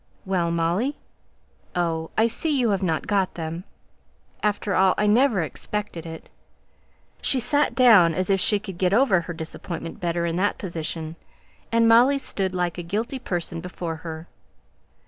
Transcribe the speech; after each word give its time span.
"Well, 0.25 0.49
Molly? 0.49 0.95
Oh! 1.75 2.09
I 2.17 2.25
see 2.25 2.49
you 2.49 2.71
haven't 2.71 3.05
got 3.05 3.35
them. 3.35 3.65
After 4.41 4.73
all, 4.73 4.95
I 4.97 5.05
never 5.05 5.43
expected 5.43 6.07
it." 6.07 6.27
She 7.21 7.39
sate 7.39 7.75
down, 7.75 8.15
as 8.15 8.31
if 8.31 8.39
she 8.39 8.57
could 8.57 8.79
get 8.79 8.95
over 8.95 9.21
her 9.21 9.33
disappointment 9.35 9.99
better 9.99 10.25
in 10.25 10.37
that 10.37 10.57
position, 10.57 11.17
and 11.71 11.87
Molly 11.87 12.17
stood 12.17 12.55
like 12.55 12.79
a 12.79 12.81
guilty 12.81 13.19
person 13.19 13.61
before 13.61 13.97
her. 13.97 14.27